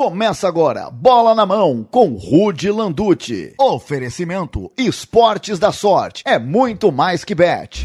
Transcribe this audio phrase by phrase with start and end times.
[0.00, 3.54] Começa agora, bola na mão com Rude Landucci.
[3.58, 6.22] Oferecimento Esportes da Sorte.
[6.24, 7.84] É muito mais que bet.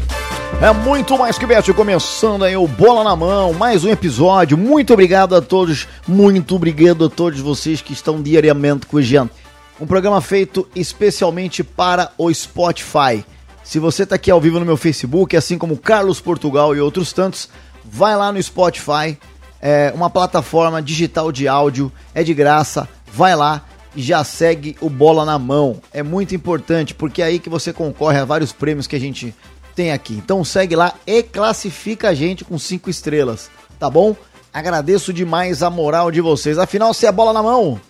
[0.62, 1.72] É muito mais que bet.
[1.72, 4.56] Começando aí o Bola na Mão, mais um episódio.
[4.56, 9.32] Muito obrigado a todos, muito obrigado a todos vocês que estão diariamente com a gente.
[9.80, 13.24] Um programa feito especialmente para o Spotify.
[13.64, 17.12] Se você está aqui ao vivo no meu Facebook, assim como Carlos Portugal e outros
[17.12, 17.48] tantos,
[17.84, 19.18] vai lá no Spotify
[19.66, 23.64] é uma plataforma digital de áudio, é de graça, vai lá
[23.96, 25.80] e já segue o Bola na Mão.
[25.90, 29.34] É muito importante, porque é aí que você concorre a vários prêmios que a gente
[29.74, 30.12] tem aqui.
[30.12, 34.14] Então segue lá e classifica a gente com cinco estrelas, tá bom?
[34.52, 36.58] Agradeço demais a moral de vocês.
[36.58, 37.80] Afinal, se é bola na mão.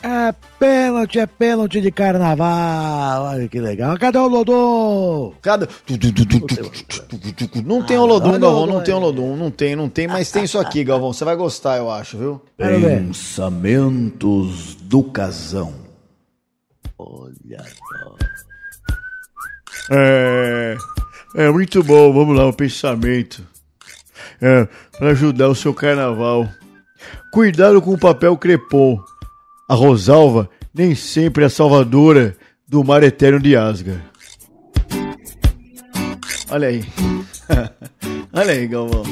[0.00, 3.24] É pênalti, é pênalti de carnaval.
[3.24, 3.98] Olha que legal.
[3.98, 5.32] Cadê o Lodum?
[5.42, 5.66] Cadê?
[7.64, 8.66] Não tem o Lodum, Galvão.
[8.66, 9.36] Não tem o Lodum.
[9.36, 11.12] Não tem, não tem, mas tem isso aqui, Galvão.
[11.12, 12.40] Você vai gostar, eu acho, viu?
[12.56, 13.56] Pensamentos
[14.76, 15.74] do casão.
[16.96, 18.16] Olha só.
[19.90, 20.76] É,
[21.34, 23.44] é muito bom, vamos lá, o pensamento.
[24.40, 26.48] É, para ajudar o seu carnaval.
[27.32, 29.00] Cuidado com o papel crepom.
[29.68, 32.34] A Rosalva nem sempre é salvadora
[32.66, 34.02] do mar eterno de Asgard.
[36.50, 36.82] Olha aí.
[38.32, 39.02] Olha aí, Galvão.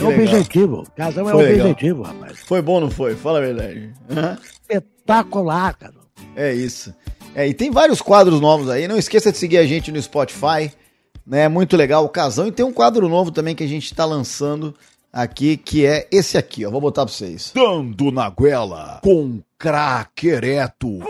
[0.00, 0.86] É objetivo.
[0.96, 1.66] Casão é legal.
[1.66, 2.38] objetivo, rapaz.
[2.38, 3.16] Foi bom, não foi?
[3.16, 3.92] Fala a verdade.
[4.62, 5.94] Espetacular, cara.
[6.36, 6.94] É isso.
[7.34, 8.86] É, e tem vários quadros novos aí.
[8.86, 10.70] Não esqueça de seguir a gente no Spotify.
[11.26, 11.48] Né?
[11.48, 12.46] Muito legal o casão.
[12.46, 14.72] E tem um quadro novo também que a gente está lançando
[15.18, 16.70] aqui, que é esse aqui, ó.
[16.70, 17.50] Vou botar pra vocês.
[17.54, 21.00] Dando na goela com craque ereto.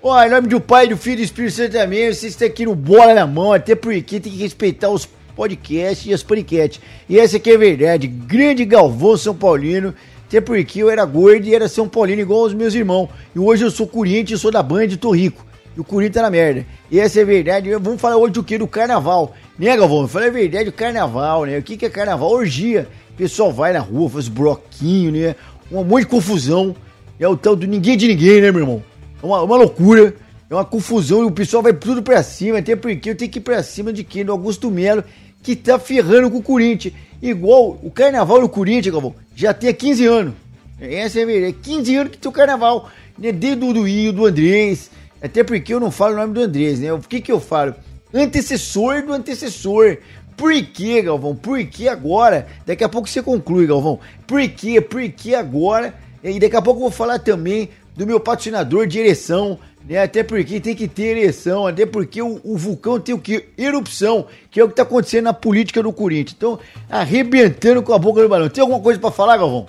[0.00, 2.64] Ó, em nome do Pai, do Filho e do Espírito Santo também, vocês estão aqui
[2.64, 6.80] no Bola na Mão, até porque tem que respeitar os podcasts e as paniquetes.
[7.08, 8.06] E essa aqui é a verdade.
[8.06, 9.92] Grande Galvão São Paulino,
[10.28, 13.08] até porque eu era gordo e era São Paulino igual os meus irmãos.
[13.34, 15.44] E hoje eu sou Corinthians, sou da Band e tô rico.
[15.76, 16.66] E o Corinthians na merda.
[16.90, 17.70] E essa é verdade.
[17.76, 18.56] Vamos falar hoje do que?
[18.56, 19.34] Do carnaval.
[19.58, 20.08] Né, Galvão?
[20.08, 21.58] Fala a verdade, o carnaval, né?
[21.58, 22.30] O que, que é carnaval?
[22.30, 22.88] Orgia.
[23.10, 25.36] O pessoal vai na rua, faz bloquinho, né?
[25.70, 26.74] Um monte de confusão.
[27.18, 28.82] É o tal do ninguém de ninguém, né, meu irmão?
[29.22, 30.14] É uma, uma loucura.
[30.48, 32.58] É uma confusão e o pessoal vai tudo pra cima.
[32.58, 34.24] Até porque eu tenho que ir pra cima de quem?
[34.24, 35.04] Do Augusto Melo,
[35.42, 36.94] que tá ferrando com o Corinthians.
[37.20, 40.34] Igual o carnaval do Corinthians, Galvão, já tem há 15 anos.
[40.80, 41.56] Essa é a verdade.
[41.62, 42.90] 15 anos que tem o carnaval.
[43.18, 43.32] Né?
[43.32, 44.90] Desde o do Io, do Andrés.
[45.22, 46.92] Até porque eu não falo o nome do Andrés, né?
[46.92, 47.74] O que que eu falo?
[48.12, 49.98] Antecessor do antecessor.
[50.36, 51.34] Por que, Galvão?
[51.34, 52.46] Por que agora?
[52.66, 53.98] Daqui a pouco você conclui, Galvão.
[54.26, 54.80] Por que?
[54.80, 55.94] Por que agora?
[56.22, 60.02] E daqui a pouco eu vou falar também do meu patrocinador de ereção, né?
[60.02, 63.46] Até porque tem que ter ereção, até porque o, o vulcão tem o que?
[63.56, 66.34] Erupção, que é o que tá acontecendo na política do Corinthians.
[66.36, 66.58] Então,
[66.90, 68.48] arrebentando com a boca do balão.
[68.50, 69.66] Tem alguma coisa pra falar, Galvão?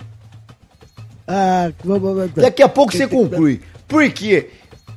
[1.26, 3.60] Ah, vamos- vamos- Daqui a pouco você conclui.
[3.86, 4.50] Por quê?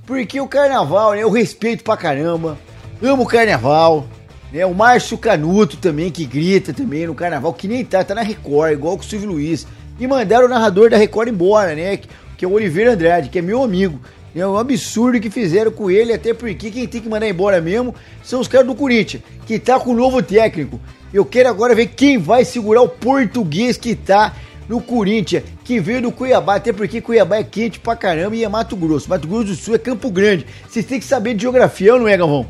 [0.05, 1.23] Porque o carnaval, né?
[1.23, 2.57] Eu respeito pra caramba.
[3.01, 4.07] Amo o carnaval.
[4.51, 4.65] Né?
[4.65, 8.73] O Márcio Canuto também, que grita também no carnaval, que nem tá, tá na Record,
[8.73, 9.65] igual com o Silvio Luiz.
[9.99, 11.97] E mandaram o narrador da Record embora, né?
[11.97, 12.07] Que,
[12.37, 13.99] que é o Oliveira Andrade, que é meu amigo.
[14.33, 17.93] É um absurdo que fizeram com ele, até porque quem tem que mandar embora mesmo
[18.23, 20.79] são os caras do Corinthians, que tá com o novo técnico.
[21.13, 24.33] Eu quero agora ver quem vai segurar o português que tá
[24.67, 28.49] no Corinthians, que veio do Cuiabá, até porque Cuiabá é quente pra caramba e é
[28.49, 29.09] Mato Grosso.
[29.09, 30.45] Mato Grosso do Sul é Campo Grande.
[30.67, 32.45] Vocês têm que saber de geografia, não é, Galvão?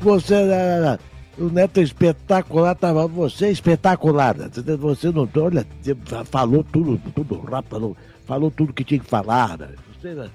[0.00, 0.34] Você.
[1.36, 4.36] O Neto é espetacular, tava você é espetacular.
[4.78, 5.28] Você não.
[5.42, 5.66] Olha,
[6.30, 9.58] falou tudo, tudo rápido, falou, tudo que tinha que falar.
[9.58, 9.68] né?
[10.00, 10.28] Você, né?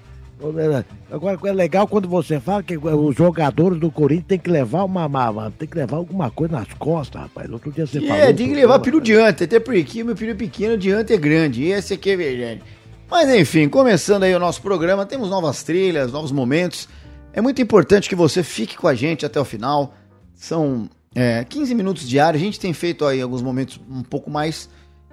[1.10, 5.06] Agora é legal quando você fala que os jogadores do Corinthians tem que levar uma,
[5.06, 7.50] uma- tem que levar alguma coisa nas costas, rapaz.
[7.50, 8.14] Outro dia você falou.
[8.16, 9.06] É, tem que levar pelo rapaz.
[9.14, 11.64] diante, até porque meu filho é pequeno, o diante é grande.
[11.64, 12.62] Esse aqui é verdade.
[13.10, 16.88] Mas enfim, começando aí o nosso programa, temos novas trilhas, novos momentos.
[17.32, 19.94] É muito importante que você fique com a gente até o final.
[20.34, 22.40] São é, 15 minutos diários.
[22.40, 24.68] A gente tem feito aí alguns momentos um pouco mais.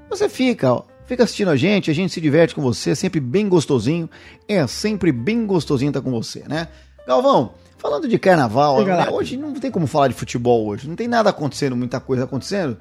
[0.10, 3.20] Você fica, ó, fica assistindo a gente, a gente se diverte com você, é sempre
[3.20, 4.08] bem gostosinho.
[4.48, 6.68] É sempre bem gostosinho estar com você, né?
[7.08, 10.88] Galvão, falando de carnaval, né, hoje não tem como falar de futebol hoje.
[10.88, 12.78] Não tem nada acontecendo, muita coisa acontecendo.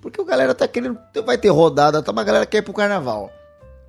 [0.00, 0.98] Porque o galera tá querendo.
[1.24, 2.12] Vai ter rodada, tá?
[2.12, 3.30] Mas a galera quer ir pro carnaval.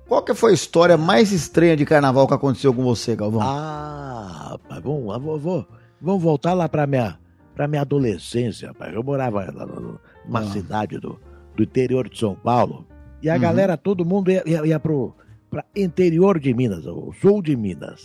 [0.06, 3.40] Qual que foi a história mais estranha de carnaval que aconteceu com você, Galvão?
[3.42, 5.66] Ah, rapaz, vamos, vou, vou-
[6.00, 7.18] vamos voltar lá pra minha,
[7.56, 8.94] pra minha adolescência, rapaz.
[8.94, 10.50] Eu morava lá numa Ah.
[10.52, 11.18] cidade do,
[11.56, 12.86] do interior de São Paulo.
[13.24, 13.40] E a Uhum.
[13.40, 15.14] galera, todo mundo ia, ia, ia pro
[15.50, 18.02] pra interior de Minas, o sul de Minas.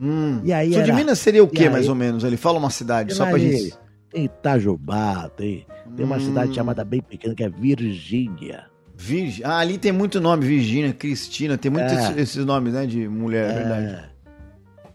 [0.00, 0.40] Hum.
[0.44, 2.24] E aí Sul de era- Minas seria o e quê, aí- mais ou menos?
[2.24, 3.74] Ele fala uma cidade, só pra gente.
[4.10, 5.66] Tem Itajubá, tem,
[5.96, 6.20] tem uma Hum.
[6.20, 8.64] cidade chamada bem pequena que é Virgínia.
[8.96, 9.44] Virgem.
[9.44, 12.20] Ah, ali tem muito nome, Virgínia, Cristina, tem muitos É.
[12.20, 13.86] esses, nomes, né, de mulher, é verdade.
[13.86, 14.10] É.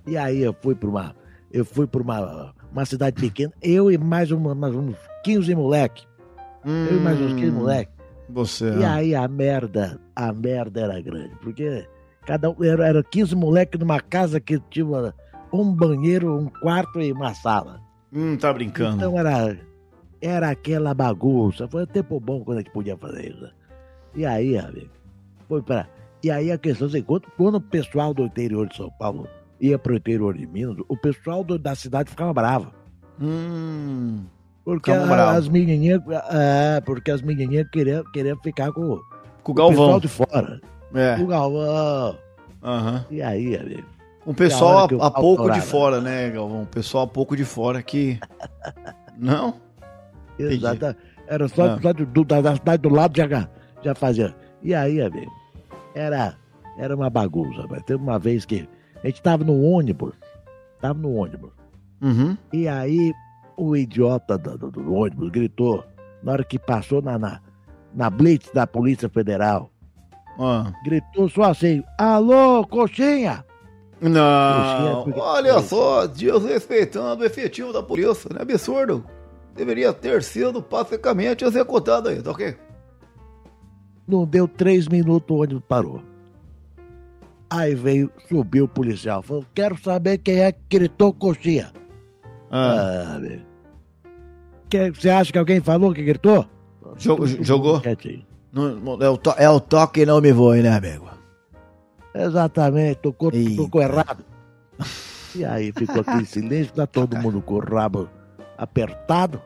[0.07, 1.15] E aí eu fui para uma,
[1.51, 6.05] eu fui para uma, uma cidade pequena, eu e mais, uma, mais uns 15 moleque,
[6.65, 7.91] eu e mais uns 15 Hum, moleque.
[8.29, 8.69] Você.
[8.77, 8.95] E ah.
[8.95, 11.87] aí a merda, a merda era grande, porque
[12.25, 15.13] cada um era, era 15 moleque numa casa que tinha
[15.53, 17.79] um banheiro, um quarto e uma sala.
[18.11, 18.97] Hum, tá brincando.
[18.97, 19.57] Então era,
[20.21, 21.67] era aquela bagunça.
[21.67, 23.49] Foi um tempo bom quando a gente podia fazer isso.
[24.15, 24.89] E aí, amigo,
[25.47, 25.87] foi para.
[26.23, 29.27] E aí a questão é quando, quando o pessoal do interior de São Paulo
[29.59, 32.71] ia pro interior de Minas, o pessoal do- da cidade ficava bravo.
[33.21, 34.25] Hum.
[34.65, 36.01] Porque a- as menininhas.
[36.31, 38.99] É, porque as menininhas queriam, queriam ficar com,
[39.43, 39.99] Com o o pessoal Galvão.
[39.99, 40.61] de fora.
[40.93, 41.15] É.
[41.21, 42.17] O Galvão.
[42.63, 43.05] Aham.
[43.11, 43.83] E aí, amigo?
[44.25, 46.61] Um pessoal a, a pouco de fora, né, Galvão?
[46.61, 48.19] Um pessoal a pouco de fora que.
[49.17, 49.53] Não?
[50.37, 50.95] Exato.
[51.27, 51.79] Era só, Ah.
[51.81, 53.47] só do- da, da cidade do lado já,
[53.83, 54.35] já fazia.
[54.63, 55.31] E aí, amigo,
[55.93, 56.35] era,
[56.79, 57.65] era uma bagunça.
[57.69, 58.67] Mas teve uma vez que
[59.03, 60.13] a gente tava no ônibus,
[60.81, 61.51] tava no ônibus,
[62.01, 62.35] Uhum.
[62.51, 63.13] e aí
[63.57, 65.83] o idiota do, do- do ônibus gritou,
[66.23, 67.39] na hora que passou na, na,
[67.93, 69.69] na blitz da Polícia Federal,
[70.39, 70.71] Ah.
[70.83, 73.45] gritou só assim, alô, coxinha!
[74.01, 78.41] Não, porque- olha só, desrespeitando o efetivo da polícia, né?
[78.41, 79.03] Absurdo.
[79.55, 82.57] Deveria ter sido pacificamente executado aí, tá ok?
[84.05, 86.01] Não deu três minutos, o ônibus parou.
[87.49, 91.71] Aí veio, subiu o policial, falou, quero saber quem é que gritou coxinha.
[92.57, 93.39] Ah, Ah.
[94.69, 96.45] Que- Você acha que alguém falou que gritou?
[96.97, 97.81] Jo- jogou?
[98.51, 101.09] Não- não- é, o to- é o toque e não me voe, né, amigo?
[102.13, 103.55] Exatamente, tocou, Eita.
[103.63, 104.23] tocou errado.
[105.35, 108.09] E aí ficou aquele silêncio, tá todo mundo com o rabo
[108.57, 109.41] apertado.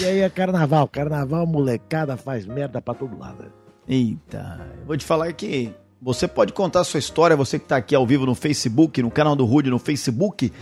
[0.00, 3.46] E aí é carnaval, carnaval, molecada faz merda pra todo lado.
[3.88, 7.76] Eita, eu vou te falar que você pode contar a sua história, você que tá
[7.76, 10.52] aqui ao vivo no Facebook, no canal do Rude no Facebook,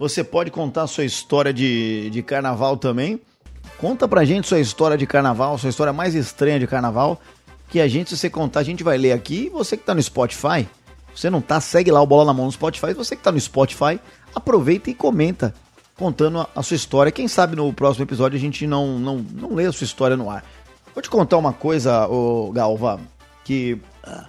[0.00, 3.20] você pode contar sua história de, de carnaval também.
[3.76, 7.20] Conta pra gente sua história de carnaval, sua história mais estranha de carnaval,
[7.68, 9.50] que a gente, se você contar, a gente vai ler aqui.
[9.50, 10.66] Você que tá no Spotify,
[11.14, 12.94] você não tá, segue lá o Bola na Mão no Spotify.
[12.94, 14.00] Você que tá no Spotify,
[14.34, 15.54] aproveita e comenta,
[15.98, 17.12] contando a, a sua história.
[17.12, 20.30] Quem sabe no próximo episódio a gente não, não, não lê a sua história no
[20.30, 20.42] ar.
[20.94, 22.98] Vou te contar uma coisa, ô Galva,
[23.44, 23.78] que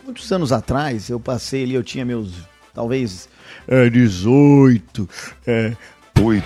[0.04, 2.34] muitos anos atrás eu passei ali, eu tinha meus,
[2.74, 3.28] talvez,
[3.68, 5.10] É 18,
[5.46, 5.76] é
[6.20, 6.46] 8.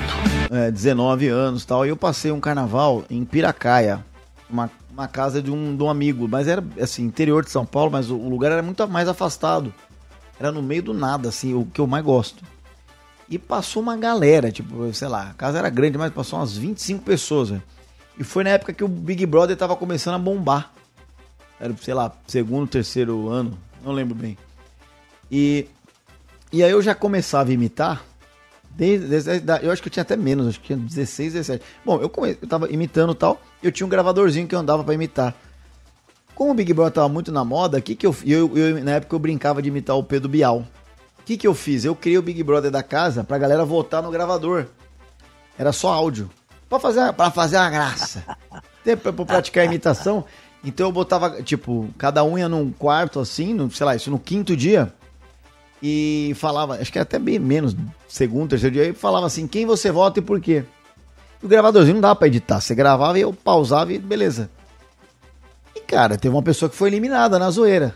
[0.51, 4.03] é, 19 anos e tal, e eu passei um carnaval em Piracaia,
[4.49, 7.91] uma, uma casa de um, de um amigo, mas era, assim, interior de São Paulo,
[7.91, 9.73] mas o, o lugar era muito mais afastado.
[10.39, 12.43] Era no meio do nada, assim, o que eu mais gosto.
[13.29, 17.03] E passou uma galera, tipo, sei lá, a casa era grande, mas passou umas 25
[17.03, 17.63] pessoas, velho.
[18.19, 20.71] E foi na época que o Big Brother tava começando a bombar.
[21.59, 24.37] Era, sei lá, segundo, terceiro ano, não lembro bem.
[25.31, 25.67] E,
[26.55, 28.03] e aí eu já começava a imitar.
[28.69, 29.31] Desde, desde-
[29.61, 31.63] eu acho que eu tinha até menos, acho que tinha 16, 17.
[31.85, 34.83] Bom, eu, come, eu tava imitando e tal, eu tinha um gravadorzinho que eu andava
[34.83, 35.33] pra imitar.
[36.33, 39.15] Como o Big Brother tava muito na moda, que que eu, eu, eu na época
[39.15, 40.65] eu brincava de imitar o Pedro Bial.
[41.19, 41.85] O que que eu fiz?
[41.85, 44.65] Eu criei o Big Brother da casa pra galera votar no gravador.
[45.57, 46.29] Era só áudio.
[46.67, 48.23] Pra fazer, pra fazer uma graça.
[49.01, 50.23] Pra, pra praticar a imitação.
[50.63, 54.19] Então eu botava, tipo, cada um ia num quarto assim, no, sei lá, isso no
[54.19, 54.93] quinto dia.
[55.81, 57.75] E falava, acho que até bem menos,
[58.07, 60.63] segundo, terceiro dia, e falava assim, quem você vota e por quê.
[61.43, 62.59] O gravadorzinho não dá pra editar.
[62.59, 64.49] Você gravava e eu pausava e beleza.
[65.75, 67.95] E cara, teve uma pessoa que foi eliminada na zoeira.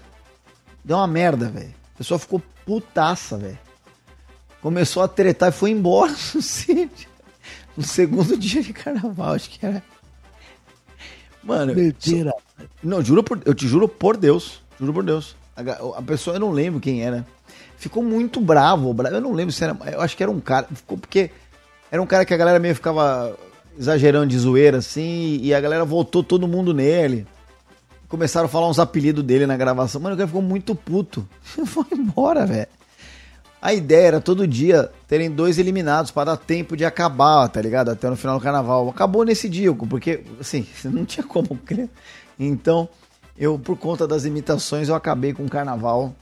[0.83, 1.73] Deu uma merda, velho.
[1.95, 3.57] A pessoa ficou putaça, velho.
[4.61, 6.11] Começou a tretar e foi embora
[7.75, 9.81] no segundo dia de carnaval, acho que era.
[11.41, 12.33] Mano, Mentira.
[12.83, 14.61] não, juro por, eu te juro por Deus.
[14.79, 15.35] Juro por Deus.
[15.95, 17.25] A pessoa, eu não lembro quem era.
[17.79, 18.93] Ficou muito bravo.
[18.93, 19.75] bra- Eu não lembro se era.
[19.91, 20.67] Eu acho que era um cara.
[20.73, 21.31] Ficou porque.
[21.91, 23.35] Era um cara que a galera meio ficava
[23.77, 25.39] exagerando de zoeira, assim.
[25.41, 27.25] E a galera voltou todo mundo nele.
[28.07, 30.01] Começaram a falar uns apelidos dele na gravação.
[30.01, 31.27] Mano, o cara ficou muito puto.
[31.65, 32.67] Foi embora, velho.
[33.61, 37.89] A ideia era todo dia terem dois eliminados para dar tempo de acabar, tá ligado?
[37.89, 38.89] Até no final do carnaval.
[38.89, 41.89] Acabou nesse dia, porque, assim, não tinha como crer.
[42.39, 42.87] Então,
[43.37, 46.13] eu, por conta das imitações, eu acabei com o carnaval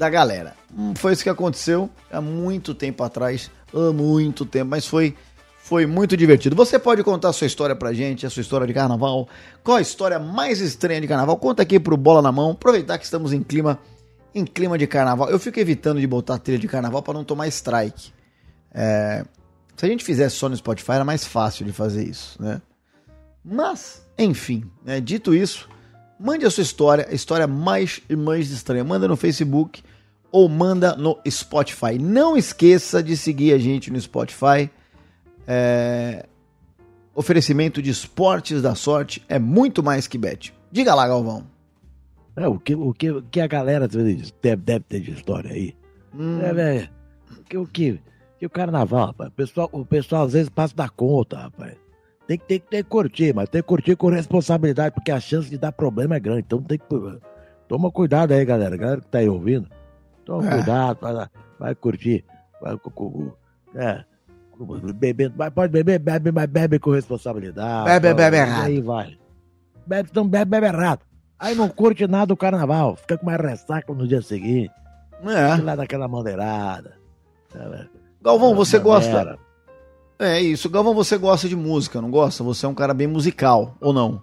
[0.00, 0.54] da galera.
[0.74, 3.50] Hum, Foi isso que aconteceu há muito tempo atrás.
[3.72, 5.14] Há muito tempo, mas foi.
[5.62, 6.56] Foi muito divertido.
[6.56, 9.28] Você pode contar a sua história pra gente, a sua história de carnaval.
[9.62, 11.36] Qual a história mais estranha de carnaval?
[11.36, 12.52] Conta aqui pro Bola na Mão.
[12.52, 13.78] Aproveitar que estamos em clima
[14.34, 15.28] em clima de carnaval.
[15.28, 18.10] Eu fico evitando de botar trilha de carnaval para não tomar strike.
[18.72, 19.22] É,
[19.76, 22.62] se a gente fizesse só no Spotify era mais fácil de fazer isso, né?
[23.44, 25.68] Mas, enfim, né, dito isso,
[26.20, 28.84] Mande a sua história, a história mais e mais estranha.
[28.84, 29.82] Manda no Facebook
[30.30, 31.98] ou manda no Spotify.
[31.98, 34.70] Não esqueça de seguir a gente no Spotify.
[35.46, 36.26] É...
[37.14, 40.52] Oferecimento de esportes da sorte é muito mais que bet.
[40.70, 41.46] Diga lá, Galvão.
[42.36, 45.74] É, o, que, o, que, o que a galera deve, deve ter de história aí.
[46.14, 46.88] Hum, É, velho.
[47.48, 47.98] Que o que?
[48.38, 49.30] Que o carnaval, rapaz.
[49.30, 51.76] O pessoal, o pessoal às vezes passa da conta, rapaz.
[52.30, 55.18] Tem que, tem, que- tem que curtir, mas tem que curtir com responsabilidade, porque a
[55.18, 56.42] chance de dar problema é grande.
[56.46, 56.84] Então tem que.
[57.66, 58.76] Toma cuidado aí, galera.
[58.76, 59.68] Galera que tá aí ouvindo.
[60.24, 60.50] Toma É.
[60.54, 61.26] cuidado, vai,
[61.58, 62.24] vai curtir.
[62.62, 62.78] Vai,
[63.74, 64.04] é,
[64.94, 67.86] bebendo, pode beber, bebe, mas bebe com responsabilidade.
[68.00, 68.64] Bebe, bebe E errado.
[68.66, 69.18] Aí vai.
[69.84, 71.00] Bebe, então bebe, bebe errado.
[71.36, 72.94] Aí não curte nada do carnaval.
[72.94, 74.70] Fica com mais ressaca no dia seguinte.
[75.24, 75.60] é.
[75.64, 76.92] Lá daquela maneirada.
[77.52, 77.88] sabe?
[78.22, 79.00] Galvão, você Maneira.
[79.00, 79.38] gosta.
[80.20, 80.68] É isso.
[80.68, 82.44] Galvão, você gosta de música, não gosta?
[82.44, 84.22] Você é um cara bem musical, ou não?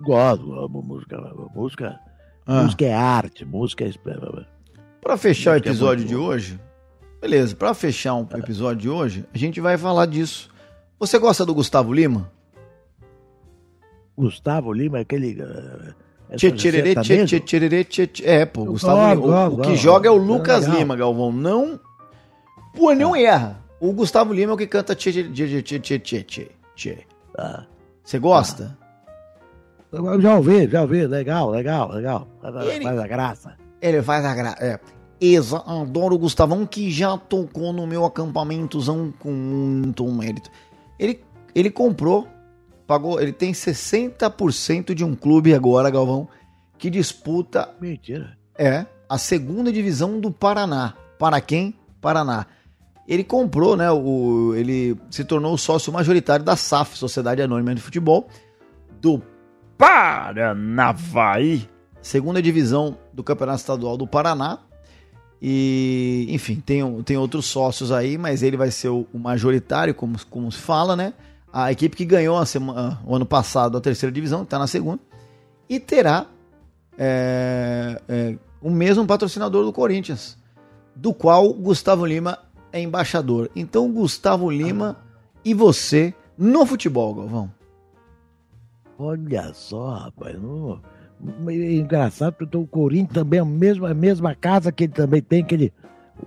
[0.00, 1.18] Gosto, amo música.
[1.54, 2.00] Música,
[2.46, 2.62] Ah.
[2.62, 3.90] música é arte, música é.
[5.02, 6.60] Pra fechar o Música é episódio muito de hoje,
[7.20, 10.48] beleza, pra fechar um episódio de hoje, a gente vai falar disso.
[10.98, 12.30] Você gosta do Gustavo Lima?
[14.16, 15.40] Gustavo Lima, aquele.
[15.40, 15.92] eh,
[16.30, 18.22] essa Tchê, tchê.
[18.24, 19.48] É, pô, Gustavo Lima.
[19.48, 20.66] O- O, que joga é o É Lucas.
[20.66, 21.30] Lima, Galvão.
[21.32, 21.78] Não.
[22.74, 23.62] Pô, não erra.
[23.80, 26.98] O Gustavo Lima é o que canta tchê, tchê, tchê, tchê, tchê, tchê, tchê.
[27.36, 27.64] Ah,
[28.02, 28.76] Você gosta?
[29.92, 31.06] eu já ouvi, já ouvi.
[31.06, 32.28] Legal, legal, legal.
[32.40, 33.56] Faz a, Ele- faz a graça.
[33.80, 34.64] Ele faz a graça.
[34.64, 34.80] É.
[35.20, 40.50] Exa, adoro o Gustavão que já tocou no meu acampamentozão com muito mérito.
[40.98, 41.22] Ele,
[41.54, 42.26] ele comprou,
[42.86, 46.28] pagou, ele tem 60% de um clube agora, Galvão,
[46.76, 48.36] que disputa Mentira.
[48.58, 50.94] é a segunda divisão do Paraná.
[51.18, 51.74] Para quem?
[52.00, 52.46] Paraná.
[53.06, 53.90] Ele comprou, né?
[53.90, 58.28] O, ele se tornou o sócio majoritário da SAF, Sociedade Anônima de Futebol,
[59.00, 59.22] do
[59.76, 61.68] Paranavaí,
[62.00, 64.58] segunda divisão do Campeonato Estadual do Paraná.
[65.40, 70.16] E, enfim, tem, tem outros sócios aí, mas ele vai ser o, o majoritário, como,
[70.30, 71.12] como se fala, né?
[71.52, 75.00] A equipe que ganhou semana, o ano passado a terceira divisão, está na segunda,
[75.68, 76.26] e terá
[76.98, 80.38] é, é, o mesmo patrocinador do Corinthians,
[80.96, 82.38] do qual Gustavo Lima
[82.74, 83.48] é embaixador.
[83.54, 84.98] Então, Gustavo Lima
[85.44, 87.50] e você no futebol, Galvão.
[88.98, 90.36] Olha só, rapaz.
[90.42, 90.80] Não,
[91.48, 95.22] é engraçado, porque o Corinthians também é a mesma, a mesma casa que ele também
[95.22, 95.72] tem, que ele.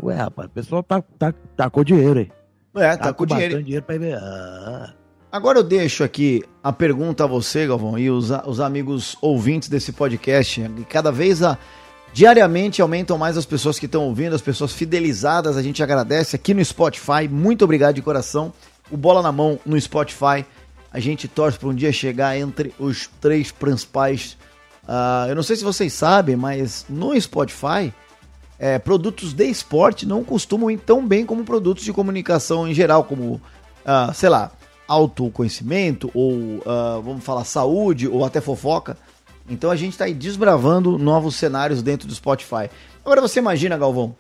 [0.02, 2.32] Ué, rapaz, o pessoal tá, tá, tá com dinheiro, hein?
[2.76, 3.56] É, tá, com dinheiro.
[3.56, 3.96] bastante dinheiro pra.
[4.18, 4.94] Ah,
[5.30, 9.92] Agora eu deixo aqui a pergunta a você, Galvão, e os, os amigos ouvintes desse
[9.92, 10.62] podcast.
[10.62, 11.58] E cada vez a,
[12.14, 15.58] diariamente aumentam mais as pessoas que estão ouvindo, as pessoas fidelizadas.
[15.58, 17.28] A gente agradece aqui no Spotify.
[17.30, 18.54] Muito obrigado de coração.
[18.90, 20.46] O Bola na Mão no Spotify.
[20.92, 24.38] A gente torce para um dia chegar entre os três principais.
[24.88, 27.94] ah, eu não sei se vocês sabem, mas no Spotify,
[28.58, 33.04] é, produtos de esporte não costumam ir tão bem como produtos de comunicação em geral,
[33.04, 33.40] como,
[33.86, 34.52] ah, sei lá,
[34.88, 38.98] autoconhecimento, ou ah, vamos falar saúde, ou até fofoca.
[39.50, 42.70] Então a gente está aí desbravando novos cenários dentro do Spotify.
[43.04, 44.16] Agora você imagina, Galvão,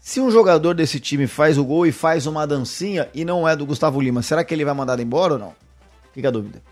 [0.00, 3.54] se um jogador desse time faz o gol e faz uma dancinha e não é
[3.54, 5.52] do Gustavo Lima, será que ele vai mandar embora ou não?
[6.12, 6.62] Fica a dúvida.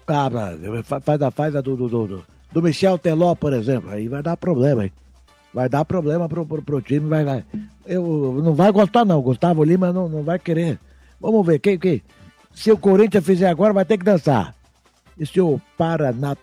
[0.83, 3.91] Fa- faz a, faz a do, do, do- do Michel Teló, por exemplo.
[3.91, 4.93] Aí vai dar problema, hein?
[5.53, 7.45] Vai dar problema pro, pro, pro time, vai, vai.
[7.87, 9.21] Eu, não vai gostar, não.
[9.21, 10.79] Gustavo Lima não, não vai querer.
[11.21, 12.03] Vamos ver, quem, quem?
[12.55, 14.55] Se o Corinthians fizer agora, vai ter que dançar.
[15.19, 16.35] E se o Paraná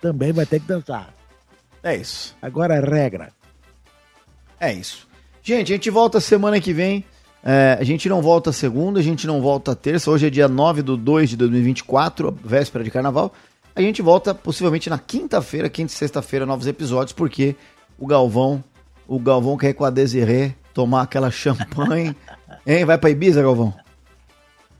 [0.00, 1.12] também vai ter que dançar.
[1.82, 2.36] É isso.
[2.40, 3.32] Agora é regra.
[4.58, 5.06] É isso.
[5.42, 7.04] Gente, a gente volta semana que vem.
[7.44, 10.10] É, a gente não volta segunda, a gente não volta terça.
[10.10, 13.32] Hoje é dia 9 de 2 de 2024, véspera de carnaval.
[13.74, 17.54] A gente volta possivelmente na quinta-feira, quinta e sexta-feira, novos episódios, porque
[17.98, 18.64] o Galvão,
[19.06, 22.16] o Galvão quer ir com a Desirê tomar aquela champanhe.
[22.66, 22.84] hein?
[22.84, 23.72] Vai pra Ibiza, Galvão?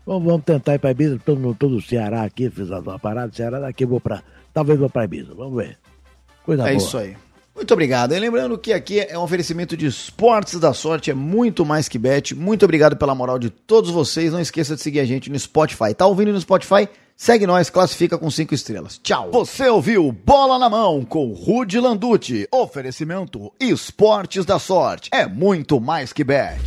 [0.06, 1.18] Vamos, vamos tentar ir pra Ibiza.
[1.24, 3.32] Todo, no- todo o Ceará aqui, fiz uma parada.
[3.34, 4.22] Ceará daqui eu vou pra.
[4.54, 5.34] Talvez vou pra Ibiza.
[5.34, 5.76] Vamos ver.
[6.44, 6.76] Coisa É boa.
[6.76, 7.16] isso aí.
[7.54, 8.12] Muito obrigado.
[8.14, 11.98] E lembrando que aqui é um oferecimento de esportes da sorte, é muito mais que
[11.98, 12.34] bet.
[12.34, 14.30] Muito obrigado pela moral de todos vocês.
[14.32, 15.94] Não esqueça de seguir a gente no Spotify.
[15.94, 16.86] Tá ouvindo no Spotify?
[17.16, 18.98] Segue nós, classifica com cinco estrelas.
[19.02, 19.30] Tchau.
[19.32, 22.46] Você ouviu Bola na Mão com Rude Landucci.
[22.52, 25.08] Oferecimento Esportes da Sorte.
[25.10, 26.60] É muito mais que bet.